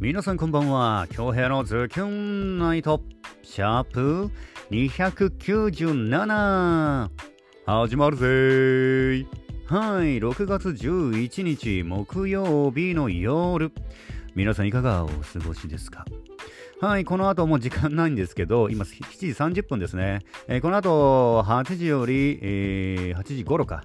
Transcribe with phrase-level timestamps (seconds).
[0.00, 1.06] 皆さんこんばんは。
[1.10, 3.00] 京平のズキュンナイト、
[3.42, 4.28] シャープ
[4.70, 7.10] 297。
[7.64, 9.26] 始まるぜー。
[9.66, 13.72] はい、6月11日木曜日の夜。
[14.34, 15.14] 皆さんいかがお過
[15.46, 16.04] ごしですか？
[16.80, 19.28] はい、この後もう時間ないんですけど、今7時
[19.60, 20.22] 30分ですね。
[20.48, 23.84] えー、この後8時より、えー、8時頃か。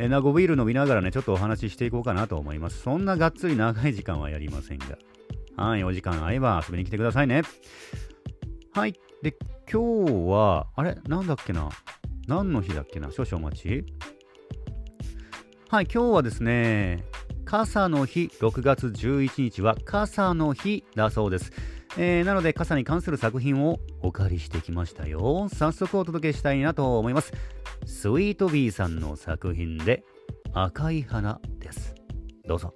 [0.00, 2.80] えー、ナゴビール飲みながらね、ちょっとお話ししていこうかなと思います。
[2.80, 4.96] そんながっつり長い時間はやりませんが。
[5.62, 7.42] はい、お時間合えば遊びに来てくださいね。
[8.72, 8.94] はい。
[9.20, 9.36] で、
[9.70, 10.96] 今日は、あれ？
[11.06, 11.68] なんだっけな？
[12.26, 13.10] 何の日だっけな？
[13.10, 13.84] 少々お待ち。
[15.68, 17.04] はい、今日はですね、
[17.44, 21.52] 傘の日、6月11日は傘の日だそうです。
[21.98, 25.48] えー、なので傘に関する作品をお借りしてきましたよ。
[25.48, 27.32] 早速お届けしたいなと思います。
[27.84, 30.04] スイートビーさんの作品で
[30.52, 31.94] 赤い花です。
[32.46, 32.74] どうぞ。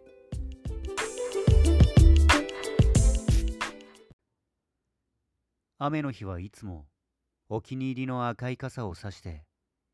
[5.78, 6.86] 雨の日はいつも
[7.48, 9.44] お気に入りの赤い傘を差して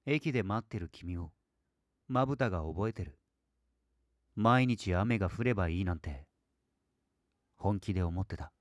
[0.06, 1.32] 駅で待ってる君を
[2.06, 3.18] まぶたが覚えてる
[4.36, 6.26] 毎日雨が降ればいいなんて
[7.56, 8.52] 本気で思ってた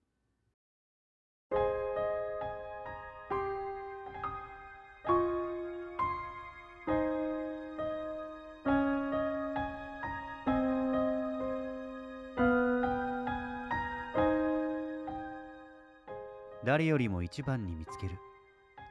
[16.80, 18.18] 誰よりも一番に見つける。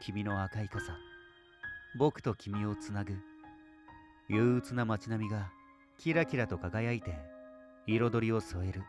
[0.02, 0.92] 君の赤い傘。
[1.98, 3.14] 僕と君をつなぐ。
[4.28, 5.50] 憂鬱な街並みが
[5.96, 7.18] キラキラと輝いて
[7.86, 8.82] 彩りを添える。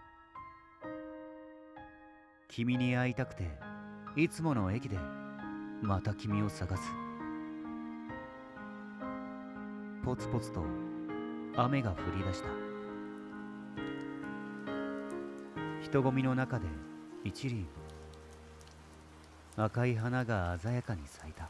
[2.50, 3.50] 君に会いたくて
[4.17, 4.97] いつもの駅で
[5.81, 6.84] また君を探す。
[10.03, 10.66] ポツポツと
[11.56, 12.50] 雨が降り出した。
[15.86, 16.67] 人混みの中で
[17.23, 17.66] 一輪
[19.62, 21.50] 赤い花が鮮やかに咲いた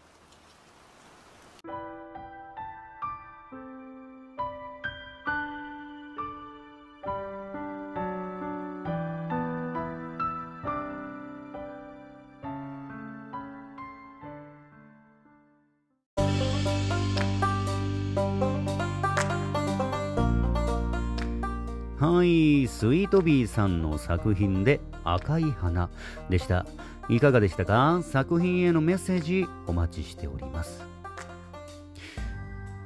[22.00, 25.90] はい、スイートビーさんの作品で赤い花
[26.30, 26.66] でした。
[27.10, 28.02] いかがでしたか？
[28.04, 30.84] 作品へのメッセージお待ちしております。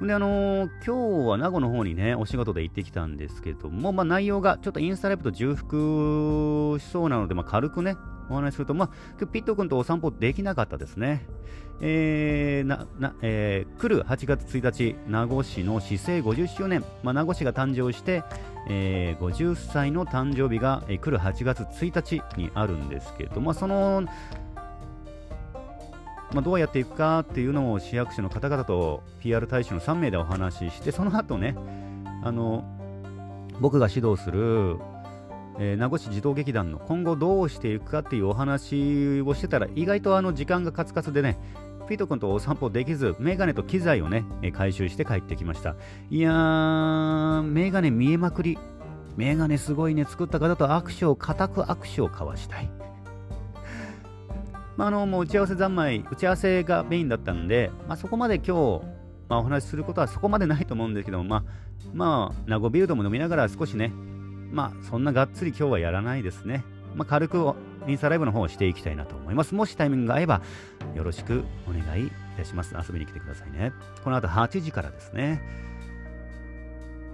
[0.02, 7.98] で、あのー、今日は名護の方にね、お仕事で行ってきたんですけども、まあ内容がちょっとインスタライブと重複しそうなので、まあ軽くね、
[8.30, 8.90] お話しすると、ま
[9.22, 11.26] あ、ピット君とお散歩できなかったですね。
[11.82, 18.24] えー、な、な、えー、来る8月1日、名護市の市政50周年、まあ、名護市が誕生して、
[18.70, 24.04] えー、50歳の誕生日が、えー、来る8月1日にあるんですけど、まあ、その、
[26.32, 31.56] まあ、どうやっていくかっていうのを市役所の方々と PR 大使の3名でお話しして、その後ね、
[32.24, 32.64] あの、
[33.60, 34.78] 僕が指導する、
[35.60, 41.38] えー、名護市児童劇団の今後どうしていくかっていうお話をしてたら、意外とあの時間がカツカツでね、
[41.84, 45.76] ピート君とお散歩できず、メガネと機材をね、回収して帰ってきました。
[46.10, 48.58] いやー、メガネ見えまくり。
[49.16, 52.70] メガネすごいね、作った方と握手を、固く握手を交わしたい。
[54.78, 58.86] まあ、あの、もう打ち合わせ三昧、打ち合わせがメインだったんで、まあ、そこまで今日、
[59.30, 61.44] まあ、お話しすることはそこまでないと思うんですけども、まあ、
[61.94, 63.92] まあ、ナゴビルドも飲みながら少しね、
[64.52, 66.64] まあ、そんながっつり今日はやらないですね。
[66.96, 67.54] まあ、軽く
[67.88, 69.56] インスタライブの方をしていきたいなと思います。
[69.56, 70.42] もしタイミングが合えば、
[70.96, 72.76] よろしくお願いいたします。
[72.76, 73.74] 遊びに来てくださいね。
[74.04, 75.42] この後8時からですね。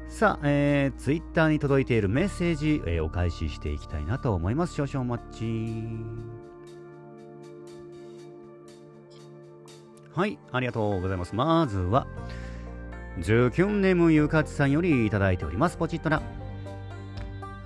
[0.09, 4.74] さあ、えー、ツイッターに届いているメッセージ、えー、お返ししていきたいなと思います。
[4.74, 6.29] 少々お待ち。
[10.13, 11.35] はい、ありがとうございます。
[11.35, 12.08] まずは、
[13.19, 15.78] ズキュンネムゆかちさんよりいただいております。
[15.78, 16.22] ポチッとな。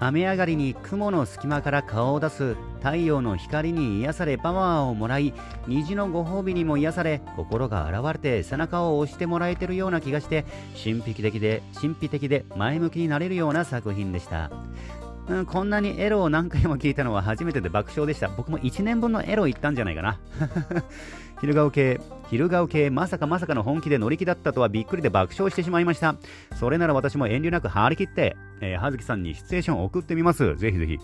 [0.07, 5.33] 雨上がりに雲の隙間から顔を出す太陽の光に癒されパワーをもらい
[5.67, 10.45] 虹のご褒美にも癒され心が洗われて背中を押してもらえてるような気がして
[10.83, 14.51] 神秘的で神秘的で前向きになれるような作品でした
[15.27, 18.27] うん、こんなにエロを何回も聞いたのは初めてで爆笑でした。
[18.27, 20.19] 僕も1年分のエロ言ったんじゃないかな。
[21.43, 21.99] 昼顔系、
[22.29, 26.15] 昼顔系、まさかまさかの本気で乗り気だったとはびっくりで爆笑してしまいました。
[26.57, 30.55] それなら私も遠慮なく張り切って、えー、葉月さんにシチュエーションを送ってみます。
[30.55, 30.99] ぜひぜひ。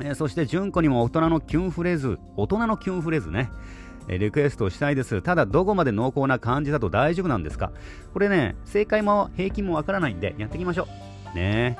[0.00, 3.50] えー、そして、純子にも大人のキュンフレーズ、大人のキュンフレーズね。
[4.08, 5.20] えリクエストしたいです。
[5.20, 7.70] ただ、どこまで濃厚な感じだと大丈夫なんですか
[8.14, 10.88] これね、正解も平均もわからないんで、やっていきましょ
[11.34, 11.36] う。
[11.36, 11.76] ね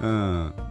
[0.00, 0.06] え。
[0.06, 0.69] うん。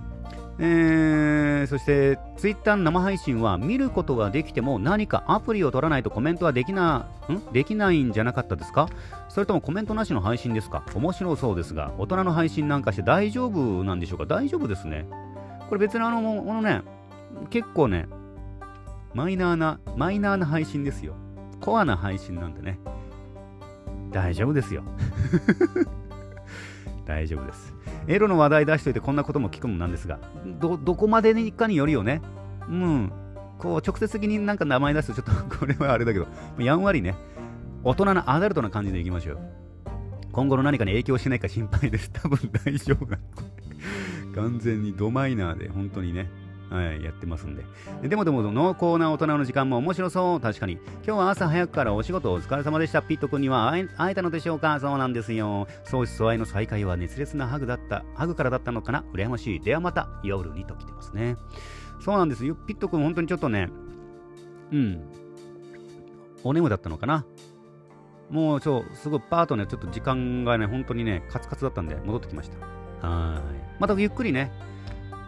[0.61, 7.53] え、そして Twitter の生配信は見ることができても何かアプリを取らないとコメントはできなん？
[7.53, 8.89] できないんじゃなかったですか？
[9.29, 10.83] それともコメントなしの配信ですか？
[10.93, 14.25] 面白そうですが大人の配信なんかして大丈夫なんでしょうか？
[14.25, 15.05] 大丈夫ですね。
[15.69, 16.81] これ別にあのものね
[17.49, 18.07] 結構ね
[19.13, 21.13] マイナーなマイナーな配信ですよ。
[21.61, 22.79] コアな配信なんでね。
[24.11, 24.83] 大丈夫ですよ。
[27.05, 27.73] 大丈夫です。
[28.09, 30.19] エロの話題出しといてこんなことも聞くもなんですが、
[30.59, 32.21] ど、どこまでにかによるよね。
[32.67, 33.11] うん。
[33.59, 36.27] こう、直接的になんか名前出すとちょっとこれはあれだけど、
[36.57, 37.15] やんわりね、
[37.83, 39.39] 大人なアダルトな感じでいきましょう。
[40.31, 42.09] 今後の何かに影響しないか心配です。
[42.11, 43.19] 多分大丈夫な。
[44.33, 46.31] 完全にドマイナーで、本当にね。
[46.69, 47.65] はい、やってますんで。
[48.03, 50.39] でもでも、濃厚な大人の時間も面白そう。
[50.39, 50.73] 確かに。
[50.73, 53.01] 今日は朝早くからお仕事お疲れ様でした。
[53.01, 54.79] ピット君には会えたのでしょうか？
[54.79, 55.67] そうなんですよ。
[55.83, 58.03] 相思相愛の再会は熱烈なハグだった。
[58.13, 59.03] ハグからだったのかな？
[59.13, 59.59] 羨ましい。
[59.59, 61.37] ではまた夜にと来てますね。
[61.99, 62.53] そうなんですよ。
[62.55, 63.69] ピット君、本当にちょっとね、
[64.71, 65.01] うん。
[66.43, 67.25] お眠だったのかな？
[68.29, 72.51] もう、ちょ、すごいパートね、ちょっと時間がね、本当にね、カツカツだったんで、戻ってきまし
[73.01, 73.07] た。
[73.07, 73.41] はい。
[73.79, 74.51] またゆっくりね、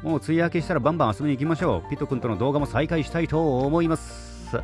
[0.03, 1.89] もう梅雨明けしたらバンバン遊びに行きましょう。
[1.89, 4.57] ピト君との動画も再開したいと思います。
[4.57, 4.61] は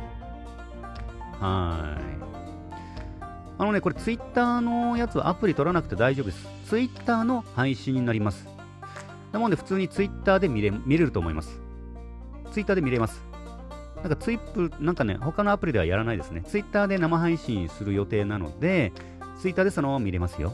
[3.60, 6.48] あのね、これツイッターのやつはアプリ取らなくて大丈夫です。
[6.66, 8.48] ツイッターの配信になります。
[9.32, 11.60] なので普通にツイッターで見れ見れると思います。
[12.50, 13.22] ツイッターで見れます。
[14.02, 16.42] なんかツイップ、なんかね、他のアプリではやらないですね。
[16.42, 18.92] ツイッターで生配信する予定なので、
[19.40, 20.52] ツイッターでそのまま見れますよ。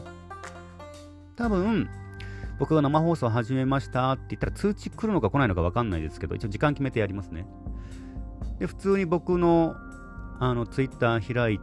[1.35, 1.89] 多分、
[2.59, 7.45] 僕が生放送始めましたって言ったら通知来るのか来ないのか分かんないですけど、一応時間決めてやりますね。
[8.59, 9.75] で、普通に僕の
[10.39, 11.59] あのツイッター開い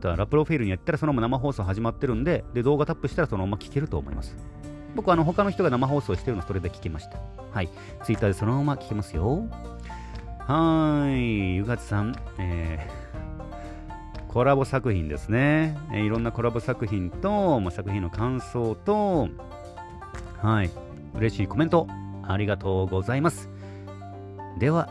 [0.00, 4.36] たら、プロフィールにやったらそのまま生放送始まってるんで、で、動画タップしたらそのまま聞けると思います。
[4.94, 7.20] 僕はあの他の人が生放送してるのそれで聞けました。
[7.52, 7.68] はい。
[8.02, 9.46] ツイッターでそのまま聞けますよ。
[10.40, 11.54] はーい。
[11.56, 15.76] ゆがつさん、えー、コラボ作品ですね。
[15.92, 19.28] えー、いろんなコラボ作品と、まあ、作品の感想と、
[20.42, 20.70] はい。
[21.14, 21.86] 嬉しいコメント、
[22.22, 23.48] ありがとうございます。
[24.58, 24.88] では、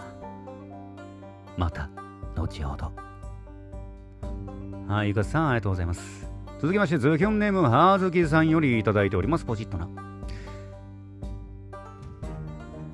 [1.57, 1.89] また、
[2.35, 2.91] 後ほど。
[4.87, 6.29] はい、ゆかさん、ありがとうございます。
[6.59, 9.45] 続きまして、ズキョンネーム、はずきさんよりいただいております。
[9.45, 9.87] ポチッとな。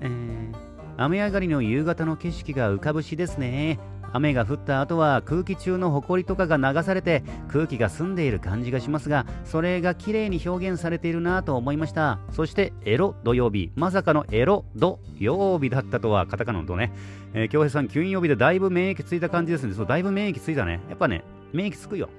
[0.02, 0.54] えー、
[0.98, 3.80] 雨上がりの夕方の景色が浮かぶしですね。
[4.14, 12.20] 雨が降った後は空気中の埃とかが流されて空気が澄んでいる感じがしますがそれが綺麗に表現されているなと思いました。
[12.32, 13.72] そしてエロ土曜日。
[13.76, 16.92] まさかのエロ土曜日だったとはカタカナの土ね。
[17.34, 19.74] えー、京平さん金曜日でだいぶ免疫ついた感じですね。
[19.74, 20.80] そうだいぶ免疫ついたね。
[20.90, 21.24] やっぱね
[21.54, 22.10] 免疫つくよ。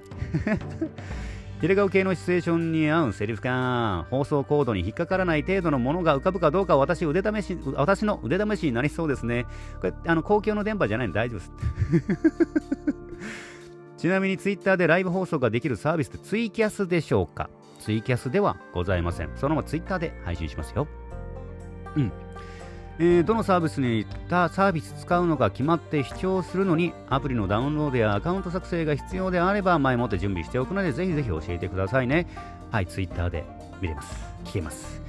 [1.63, 9.45] テレガオ系のシチュエーションに合うセリフか、放送コードに引っかからない程度のものが浮かぶかどうか私腕試し、私の腕試しになりそうですね。
[9.79, 11.51] これ、あの、公共の電波じゃないんで大丈夫です。
[13.95, 17.49] ちなみにツイッターでライブ放送ができるサービスってツイキャスでしょうか？
[17.79, 19.29] ツイキャスではございません。
[19.37, 20.85] そのままツイッターで配信しますよ。
[21.95, 22.11] うん。
[22.99, 32.27] えー、どのサービスに行ったサービス使うのか決まって視聴するのにアプリのダウンロードやアカウント作成が必要であれば前もって準備しておくのでぜひぜひ教えてくださいね。
[32.71, 33.45] はいツイッターで。
[33.81, 34.23] 見れます。
[34.45, 35.01] 聞けます。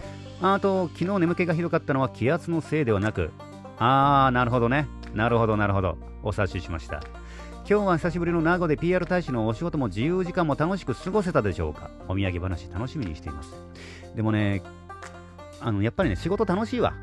[0.43, 3.31] あと昨日眠気がひどかったのは気圧のせいではなく
[3.79, 4.89] あーなるほどね。
[5.15, 5.99] なるほどなるほど。
[6.23, 7.03] お察ししました。
[7.69, 11.91] 今日は久しぶりの名護で PR 大使のお仕事も自由時間も楽しく過ごせたでしょうか？
[12.09, 13.55] お土産話楽しみにしています。
[14.17, 14.63] でもね
[15.61, 16.95] あのやっぱりね仕事楽しいわ。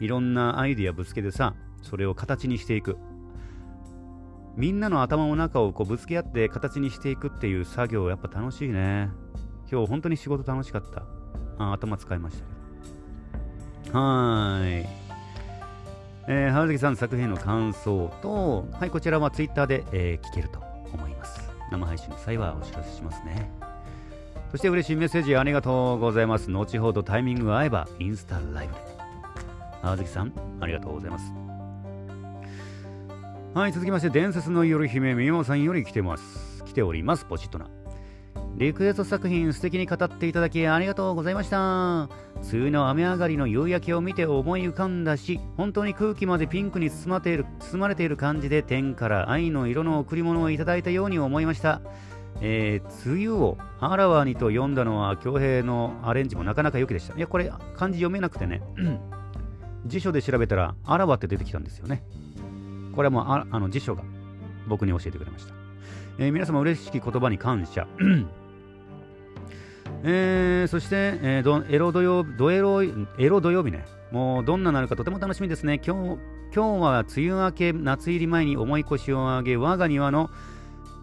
[0.00, 2.96] いろんなアイディアぶつけてさ、それを形にしていく。
[4.56, 9.08] みんなの頭の中をこうぶつけ合って形にしていくっていう作業やっぱ楽しいね。
[9.70, 11.04] 今日本当に仕事楽しかった。
[11.58, 12.44] あ頭使いました
[13.84, 13.98] けど。
[13.98, 14.86] はーい。
[16.30, 20.58] えー、春月さん作品の感想と、はい、こちらはツイッターで、えー、聞けると
[20.92, 21.48] 思います。
[21.70, 23.50] 生配信の際はお知らせしますね。
[24.50, 26.50] そして嬉しいメッセージありがとうございます。
[26.50, 28.97] 後ほどタイミングが合えばインスタライブで。
[29.92, 31.32] あずきさん、ありがとうございます。
[33.54, 36.64] はい、続きまして、伝説の夜姫、みもさんより来てます。
[36.64, 37.68] 来ております、ポチッとな。
[38.56, 42.08] リクエスト作品素敵に語っていただきありがとうございました。
[42.52, 51.80] 梅雨の雨上がりの夕焼けを見て思い浮かんだし、本当に空気までピンクに包まれている包まれている感じで天から愛の色の贈り物をいただいたように思いました。
[52.40, 57.16] えー、梅雨をあらわにと読んだのは恭平のアレンジもなかなか良きでした。
[57.16, 58.62] いや、これ漢字読めなくてね。
[59.86, 62.02] 辞書で調べたら、あらわって出てきたんですよね。
[62.94, 64.02] これはもうああの辞書が
[64.66, 65.54] 僕に教えてくれました。
[66.18, 67.86] えー、皆様嬉しき言葉に感謝。
[70.04, 73.84] えー、そして、えー、どエロ土曜ドエロエロ土曜日ね。
[74.10, 75.80] もうどんななるかとても楽しみですね。
[75.84, 76.18] 今日
[76.54, 80.30] 今日は梅雨明け、夏入り前に重い腰を上げ、我が庭の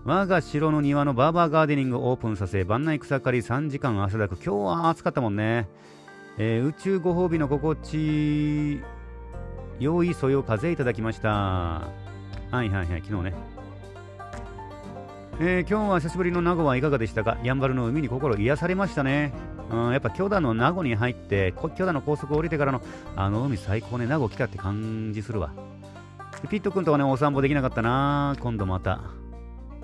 [0.06, 4.36] 我が城の庭のバーバーガーデニングをオープンさせ、晩内草刈り3時間汗だく。
[4.36, 5.68] 今日は暑かったもんね。
[6.38, 8.82] えー、宇宙ご褒美の心地
[9.80, 11.30] 良いそよ風いただきました。
[11.30, 11.82] は
[12.52, 13.34] いはいはい、昨日ね。
[15.40, 17.38] えー、今日は久しぶりの名護はいかがでしたか？
[17.42, 19.34] やんばるの海に心癒されましたね。
[19.72, 22.82] うん、やっぱ京田の名護に入って、京田の高速降りてからの
[23.16, 25.52] あの海最高ね、名護来たって感じするわ。
[26.50, 29.00] ピット君とはね、お散歩できなかったな今度また。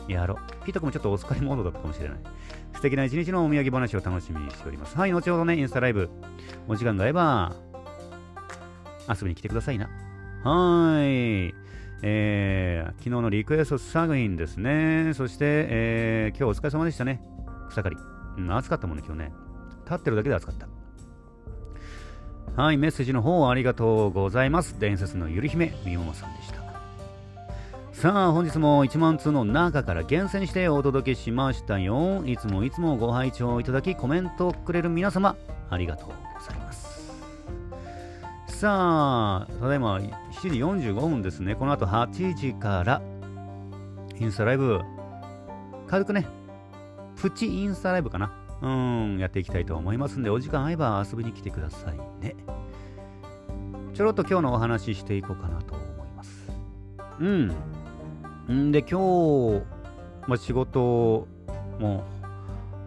[0.07, 0.65] やろう。
[0.65, 2.17] ピット君もちょっとお疲れモードだったかもしれない。
[2.81, 4.97] 素敵な一日のお土産話を楽しみにしております。
[4.97, 6.09] はい、後ほどね、インスタライブ、
[6.67, 7.53] お時間があれば、
[9.07, 9.87] 遊びに来てくださいな。
[10.43, 11.53] はい。
[12.01, 15.13] えー、昨日のリクエスト作品ですね。
[15.13, 17.21] そして、えー、今日お疲れ様でしたね。
[17.69, 17.97] 草刈り。
[18.39, 19.33] うん、暑かったもんね、今日ね。
[19.85, 20.67] 立ってるだけで暑かった。
[22.59, 24.79] はい、メッセージの方ありがとうございます。
[24.79, 26.70] 伝説のゆり姫、みももさんでした。
[28.01, 32.23] さあ、本日も1万通の中から厳選してお届けしましたよ。
[32.25, 35.35] いつもいつもご拝聴いただき、コメントをくれる皆様、
[35.69, 37.13] ありがとうございます。
[38.47, 40.47] さあ、ただいま7時
[40.89, 41.53] 45分ですね。
[41.53, 43.03] この後8時から、
[44.19, 44.81] インスタライブ、
[45.85, 46.25] 軽くね、
[47.17, 48.33] プチインスタライブかな。
[48.63, 52.35] うん、やっていきたいと思いますんで、お時間合えば遊びに来てくださいね。
[53.93, 56.51] ちょろっと今日のお話ししていこうかなと思います。
[57.19, 57.80] うん。
[58.49, 58.99] んで、今
[59.59, 59.63] 日、
[60.27, 61.27] まあ、仕事、
[61.79, 62.03] も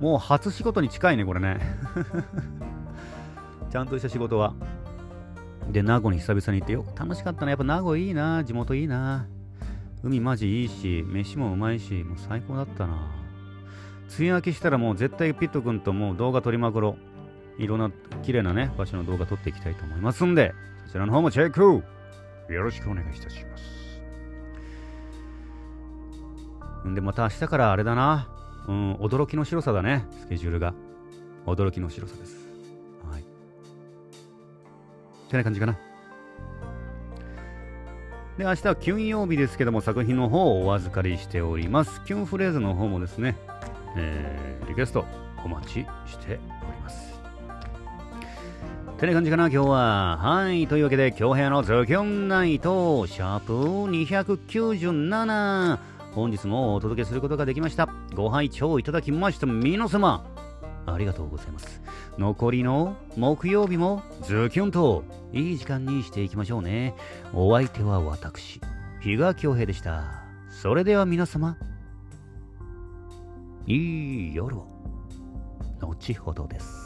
[0.00, 1.60] う、もう初仕事に近いね、これね。
[3.70, 4.54] ちゃんとした仕事は。
[5.70, 7.50] で、名護に久々に行ってよ楽しかったな。
[7.50, 8.44] やっぱ名護いいな。
[8.44, 9.26] 地元いいな。
[10.02, 13.10] 海マジいいし、飯もうまいし、もう最高だったな。
[14.18, 16.96] 梅雨明けしたらもう絶対ピット君ともう動画撮りまくろ。
[17.58, 17.90] いろんな
[18.22, 20.54] 綺麗なね、場所の動画撮っていきたいと思いますんで、
[20.86, 21.62] そちらの方もチェック
[22.52, 23.83] よろしくお願いいたします。
[26.84, 28.28] で、また明日からあれだな。
[28.68, 30.74] うん、驚きの白さだね、スケジュールが。
[31.46, 32.36] 驚きの白さです。
[33.10, 33.22] はい。
[33.22, 33.24] っ
[35.30, 35.78] てな感じかな。
[38.36, 42.02] で、明日は金曜日ですけども、作品の方をお預かりしております。
[42.04, 43.36] キュンフレーズの方もですね、
[43.96, 45.06] えー、リクエスト
[45.44, 47.14] お待ちしております。
[48.98, 50.16] てな感じかな、今日は。
[50.16, 50.66] はい。
[50.66, 53.52] というわけで、今日部屋のズキュンナイト、シャープ
[53.90, 55.93] 297。
[56.14, 57.88] 本日もお届けすることができました。
[58.14, 60.24] ご拝聴いただきました皆様、
[60.86, 61.82] ありがとうございます。
[62.18, 65.02] 残りの木曜日もズキュンと
[65.32, 66.94] いい時間にしていきましょうね。
[67.32, 68.60] お相手は私、
[69.00, 70.22] 比嘉恭平でした。
[70.50, 71.56] それでは皆様、
[73.66, 74.68] いい夜を。
[75.80, 76.83] 後ほどです。